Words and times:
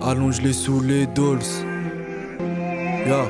Allonge-les 0.00 0.52
sous 0.52 0.80
les 0.80 1.06
dolls. 1.08 1.40
Ya. 3.04 3.24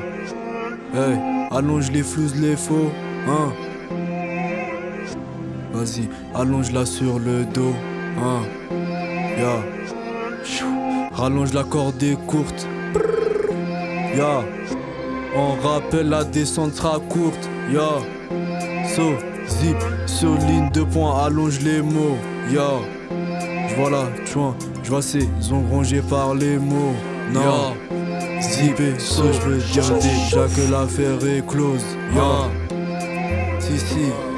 Hey. 0.93 1.17
Allonge 1.49 1.91
les 1.91 2.03
flous, 2.03 2.31
les 2.39 2.55
faux. 2.55 2.91
Hein. 3.27 3.51
Vas-y, 5.73 6.07
allonge-la 6.35 6.85
sur 6.85 7.17
le 7.17 7.45
dos. 7.45 7.73
Hein. 8.21 8.41
Ya. 9.39 9.63
Rallonge 11.11 11.53
la 11.53 11.63
corde 11.63 12.15
courte. 12.27 12.67
Ya. 14.15 14.43
On 15.35 15.53
rappelle 15.67 16.09
la 16.09 16.23
descente 16.23 16.75
sera 16.75 16.99
courte. 16.99 17.49
Ya. 17.71 17.89
So, 18.95 19.13
zip, 19.47 19.77
sur 20.05 20.35
ligne 20.47 20.69
de 20.71 20.83
points, 20.83 21.25
allonge 21.25 21.61
les 21.61 21.81
mots. 21.81 22.17
Ya. 22.51 22.98
J'vois 23.69 23.89
là, 23.89 24.07
tu 24.25 24.89
vois, 24.89 25.01
ces 25.01 25.27
ongles 25.51 25.69
rongés 25.69 26.01
par 26.01 26.33
les 26.33 26.57
mots. 26.57 26.95
Non. 27.33 27.75
Zip 28.41 28.79
so, 28.97 29.23
je 29.31 29.39
veux 29.41 29.57
dire 29.57 29.83
déjà 29.99 30.47
que 30.47 30.71
l'affaire 30.71 31.27
est 31.27 31.45
close. 31.45 31.85
Ya. 32.15 32.49
Si, 33.59 33.77
si. 33.77 34.28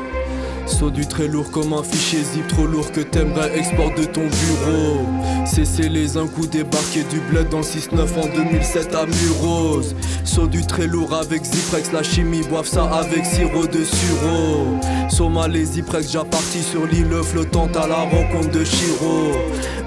Saut 0.71 0.89
du 0.89 1.05
très 1.05 1.27
lourd 1.27 1.51
comme 1.51 1.73
un 1.73 1.83
fichier 1.83 2.23
zip 2.23 2.47
trop 2.47 2.65
lourd 2.65 2.91
que 2.91 3.01
t'aimerais 3.01 3.57
export 3.57 3.91
de 3.95 4.05
ton 4.05 4.21
bureau. 4.21 5.05
Cesser 5.45 5.89
les 5.89 6.17
un 6.17 6.27
coup 6.27 6.47
débarqué 6.47 7.03
du 7.03 7.19
bled 7.19 7.49
dans 7.49 7.61
6-9 7.61 7.99
en 8.17 8.35
2007 8.35 8.95
à 8.95 9.05
Murose. 9.05 9.95
Saut 10.23 10.47
du 10.47 10.65
très 10.65 10.87
lourd 10.87 11.13
avec 11.13 11.43
Ziprex, 11.43 11.91
la 11.91 12.03
chimie 12.03 12.41
boivent 12.49 12.67
ça 12.67 12.85
avec 12.85 13.25
sirop 13.25 13.67
de 13.67 13.83
suro. 13.83 14.77
Soma 15.09 15.47
les 15.47 15.65
Ziprex, 15.65 16.13
parti 16.13 16.63
sur 16.63 16.87
l'île 16.87 17.13
flottante 17.23 17.75
à 17.75 17.87
la 17.87 17.95
rencontre 17.95 18.51
de 18.51 18.63
Shiro. 18.63 19.33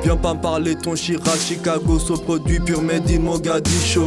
Viens 0.05 0.17
pas 0.17 0.35
me 0.35 0.41
parler 0.41 0.75
ton 0.75 0.95
Chirac, 0.95 1.39
Chicago, 1.39 1.99
so 1.99 2.17
produit 2.17 2.61
pur 2.61 2.83
made 2.83 3.11
in 3.11 3.21
Mogadiscio. 3.21 4.05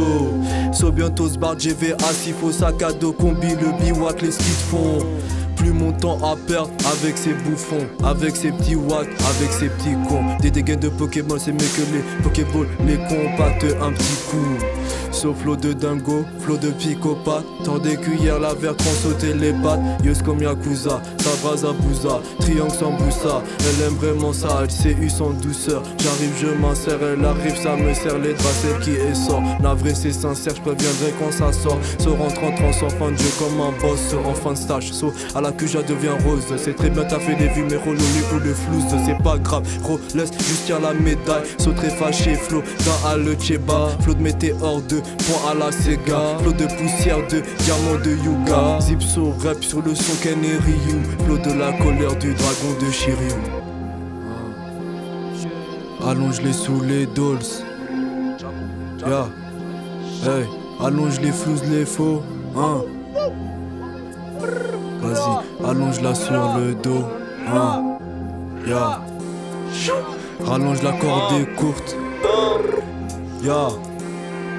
So 0.72 0.92
bientôt 0.92 1.28
ce 1.28 1.36
bar 1.36 1.56
GVA, 1.56 1.96
s'il 2.12 2.34
faut 2.34 2.52
sac 2.52 2.80
à 2.82 2.92
dos, 2.92 3.12
combi 3.12 3.48
le 3.48 3.72
biwak, 3.82 4.22
les 4.22 4.30
skis 4.30 4.64
font. 4.70 4.98
Plus 5.58 5.72
mon 5.72 5.92
temps 5.92 6.18
à 6.22 6.36
perdre 6.36 6.70
avec 6.92 7.18
ces 7.18 7.32
bouffons, 7.32 7.86
avec 8.04 8.36
ces 8.36 8.52
petits 8.52 8.76
wacks, 8.76 9.08
avec 9.08 9.50
ces 9.50 9.68
petits 9.68 9.96
cons. 10.08 10.36
Des 10.40 10.50
dégâts 10.50 10.78
de 10.78 10.88
Pokémon, 10.88 11.36
c'est 11.38 11.52
mieux 11.52 11.58
que 11.58 11.82
les 11.92 12.22
Pokéballs, 12.22 12.68
les 12.86 12.96
compacts 12.96 13.64
un 13.82 13.92
petit 13.92 14.16
coup. 14.30 14.64
Sauf 15.10 15.38
flot 15.38 15.56
de 15.56 15.72
dingo, 15.72 16.24
flot 16.40 16.58
de 16.58 16.70
picopate. 16.70 17.44
Tant 17.64 17.78
des 17.78 17.96
cuillères, 17.96 18.38
la 18.38 18.54
verre, 18.54 18.74
sauter 19.02 19.34
les 19.34 19.52
pattes. 19.52 19.80
Yos 20.04 20.22
comme 20.24 20.40
Yakuza, 20.40 21.00
à 21.00 21.72
bouza, 21.72 22.20
triangle 22.40 22.72
sans 22.72 22.92
boussa. 22.92 23.42
Elle 23.58 23.86
aime 23.86 23.94
vraiment 23.94 24.32
ça, 24.32 24.64
eu 24.86 25.08
sans 25.08 25.30
douceur. 25.30 25.82
J'arrive, 25.98 26.32
je 26.40 26.46
m'insère, 26.48 26.98
elle 27.02 27.24
arrive, 27.24 27.56
ça 27.56 27.74
me 27.74 27.92
serre 27.94 28.18
les 28.18 28.34
draps, 28.34 28.62
celle 28.62 28.78
qui 28.80 28.90
est 28.90 29.14
sort. 29.14 29.42
Navré, 29.60 29.94
c'est 29.94 30.12
sincère, 30.12 30.54
je 30.54 30.60
préviendrai 30.60 31.12
quand 31.18 31.32
ça 31.32 31.52
sort. 31.52 31.78
Se 31.98 32.08
rentre 32.08 32.42
en 32.44 32.52
trans 32.52 32.72
fin 32.72 33.10
de 33.10 33.16
jeu 33.16 33.30
comme 33.38 33.60
un 33.60 33.72
boss 33.80 34.14
en 34.24 34.34
fin 34.34 34.52
de 34.52 34.58
stage. 34.58 34.92
So, 34.92 35.12
à 35.34 35.40
la 35.40 35.47
cuja 35.52 35.82
devient 35.82 36.16
rose. 36.24 36.44
C'est 36.56 36.74
très 36.74 36.90
bien, 36.90 37.04
t'as 37.04 37.18
fait 37.18 37.34
des 37.34 37.48
vues, 37.48 37.64
mais 37.68 37.76
relolé 37.76 38.02
ou 38.34 38.38
le 38.38 38.54
flou, 38.54 38.82
c'est 39.06 39.22
pas 39.22 39.38
grave. 39.38 39.64
Gros, 39.82 40.00
laisse 40.14 40.32
juste 40.32 40.64
tiens 40.66 40.80
la 40.80 40.94
médaille. 40.94 41.42
Saut 41.58 41.72
très 41.72 41.90
fâché, 41.90 42.34
flow 42.34 42.62
dans 42.84 43.08
à 43.08 43.16
le 43.16 43.36
Cheba. 43.38 43.88
Flow 44.00 44.14
de 44.14 44.22
météore 44.22 44.82
de 44.82 45.00
point 45.00 45.50
à 45.50 45.54
la 45.54 45.72
Sega. 45.72 46.38
Flow 46.40 46.52
de 46.52 46.66
poussière 46.66 47.18
de 47.28 47.42
diamant 47.64 47.98
de 48.04 48.10
Yuga. 48.10 48.80
Zipso 48.80 49.34
rap 49.42 49.62
sur 49.62 49.82
le 49.82 49.94
son 49.94 50.14
Ryu. 50.22 51.00
Flow 51.24 51.38
de 51.38 51.58
la 51.58 51.72
colère 51.72 52.16
du 52.16 52.34
dragon 52.34 52.76
de 52.80 52.90
Shiryu. 52.90 53.32
Allonge-les 56.06 56.52
sous 56.52 56.80
les 56.82 57.06
dolls. 57.06 57.38
Ya. 59.06 59.28
Hey. 60.24 60.46
Allonge 60.80 61.20
les 61.20 61.32
flous, 61.32 61.60
les 61.70 61.84
faux. 61.84 62.22
Hein. 62.56 62.82
Vas-y, 65.00 65.68
allonge-la 65.68 66.14
sur 66.14 66.56
le 66.58 66.74
dos. 66.74 67.04
Hein. 67.46 67.98
Ya. 68.66 69.00
Rallonge 70.44 70.82
la 70.82 70.92
corde 70.92 71.46
courte. 71.56 71.96
Ya. 73.42 73.68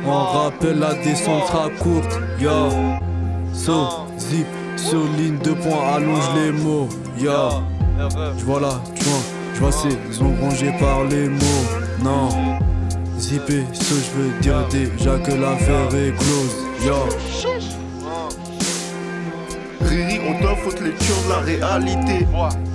On 0.06 0.12
rappelle 0.12 0.80
la 0.80 0.94
descente 0.94 1.46
sera 1.48 1.70
courte. 1.82 2.20
Ya. 2.40 2.70
So, 3.54 3.88
zip, 4.18 4.48
sur 4.78 5.04
ligne 5.18 5.38
de 5.40 5.52
points, 5.52 5.94
allonge 5.96 6.30
les 6.36 6.52
mots. 6.52 6.88
Ya. 7.18 7.50
J'vois 8.38 8.62
là, 8.62 8.82
tu 8.96 9.04
vois, 9.04 9.20
j'vois 9.56 9.72
ces 9.72 10.22
ont 10.22 10.34
rongés 10.42 10.74
par 10.80 11.04
les 11.04 11.28
mots. 11.28 11.66
Non. 12.04 12.30
Zippé, 13.20 13.66
ce 13.74 13.94
je 13.94 14.22
veux 14.22 14.40
dire 14.40 14.66
déjà 14.72 15.18
que 15.20 15.32
l'affaire 15.32 15.94
est 15.94 16.16
close. 16.16 16.56
Ya. 16.86 17.79
On 20.30 20.34
t'offre 20.44 20.68
haute 20.68 20.82
lecture 20.82 21.16
de 21.26 21.30
la 21.30 21.40
réalité. 21.40 22.28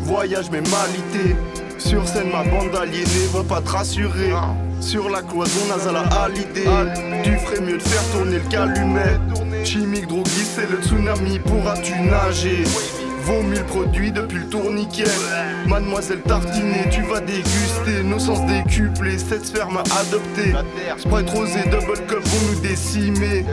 Voyage 0.03 0.47
mais 0.51 0.61
malité. 0.63 1.37
Sur 1.79 2.07
scène, 2.09 2.31
ma 2.33 2.43
bande 2.43 2.75
aliénée 2.75 3.29
va 3.33 3.45
pas 3.45 3.61
te 3.61 3.71
rassurer. 3.71 4.33
Sur 4.81 5.09
la 5.09 5.23
cloison, 5.23 5.61
nasal 5.69 5.97
à 5.97 6.29
l'idée. 6.29 6.69
Tu 7.23 7.37
ferais 7.39 7.61
mieux 7.61 7.79
de 7.79 7.83
faire 7.83 8.03
tourner 8.13 8.39
le 8.39 8.51
calumet. 8.51 9.21
Chimique, 9.65 10.09
drogue, 10.09 10.27
c'est 10.27 10.69
le 10.69 10.83
tsunami. 10.83 11.39
Pourras-tu 11.39 11.93
nager? 12.01 12.65
Vaut 13.25 13.43
mille 13.43 13.65
produits 13.65 14.13
depuis 14.13 14.39
le 14.39 14.49
tourniquet. 14.49 15.05
Mademoiselle 15.67 16.21
tartinée, 16.21 16.89
tu 16.91 17.03
vas 17.03 17.21
déguster 17.21 18.03
nos 18.05 18.19
sens 18.19 18.45
décuplés. 18.47 19.19
Cette 19.19 19.47
sphère 19.47 19.71
m'a 19.71 19.81
adopté. 19.81 20.53
Sprite 20.99 21.31
rosé, 21.31 21.61
double 21.71 21.99
cup 22.07 22.21
vont 22.23 22.53
nous 22.53 22.61
décimer. 22.61 23.47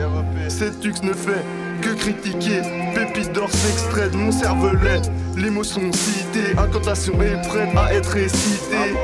Cette 0.48 0.80
tux 0.80 1.02
ne 1.02 1.14
fait 1.14 1.42
que 1.80 1.94
critiquer. 1.94 2.60
Pépite 2.94 3.32
d'or 3.32 3.50
s'extrait 3.50 4.10
de 4.10 4.16
mon 4.16 4.30
cervelet. 4.30 5.00
L'émotion 5.36 5.90
citée, 5.92 6.52
incantation 6.58 7.14
est 7.22 7.48
prête 7.48 7.74
à 7.76 7.94
être 7.94 8.10
récitée. 8.10 8.94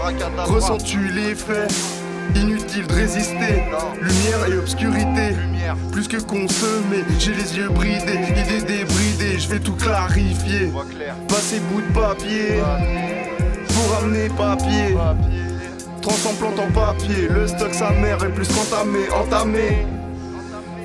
Ressens-tu 0.45 1.09
les 1.09 1.35
faits 1.35 1.73
Inutile 2.35 2.87
de 2.87 2.93
résister, 2.93 3.63
lumière 4.01 4.47
et 4.49 4.59
obscurité. 4.59 5.37
Plus 5.93 6.09
que 6.09 6.19
consommé, 6.19 7.05
j'ai 7.19 7.35
les 7.35 7.57
yeux 7.57 7.69
bridés, 7.69 8.21
idées 8.31 8.65
débridées, 8.65 9.39
je 9.39 9.49
vais 9.49 9.59
tout 9.59 9.75
clarifier. 9.75 10.73
Passer 11.29 11.61
bout 11.71 11.81
de 11.81 11.93
papier 11.93 12.61
pour 13.69 13.97
amener 13.99 14.29
papier. 14.29 14.97
Transplant 16.03 16.53
en 16.53 16.71
papier, 16.73 17.29
le 17.29 17.47
stock 17.47 17.75
sa 17.75 17.91
mère 17.91 18.23
est 18.25 18.33
plus 18.33 18.49
qu'entamé, 18.49 19.11
entamé. 19.11 19.87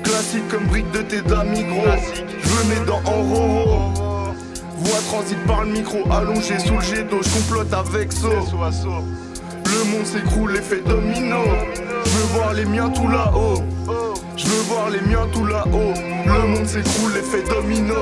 Classique 0.02 0.48
comme 0.48 0.66
brique 0.66 0.90
de 0.90 1.02
thé 1.02 1.20
d'amigros. 1.22 1.84
Je 2.42 2.48
veux 2.48 2.74
mes 2.74 2.86
dents 2.86 3.02
en 3.04 3.22
roro. 3.22 4.34
Voix 4.76 4.98
transit 5.08 5.38
par 5.46 5.64
le 5.64 5.72
micro, 5.72 5.98
allongé 6.12 6.58
sous 6.58 6.74
le 6.74 6.82
jet 6.82 7.04
d'eau, 7.04 7.22
je 7.22 7.30
complote 7.30 7.72
avec 7.72 8.12
So. 8.12 8.30
Le 9.74 9.84
monde 9.90 10.06
s'écroule, 10.06 10.52
l'effet 10.52 10.80
domino. 10.86 11.42
Je 12.04 12.10
veux 12.10 12.38
voir 12.38 12.52
les 12.52 12.64
miens 12.64 12.88
tout 12.90 13.08
là-haut. 13.08 13.60
Je 14.36 14.46
veux 14.46 14.62
voir 14.68 14.88
les 14.90 15.00
miens 15.00 15.26
tout 15.32 15.44
là-haut. 15.44 15.94
Le 16.26 16.46
monde 16.48 16.66
s'écroule, 16.66 17.12
l'effet 17.12 17.42
domino. 17.48 17.94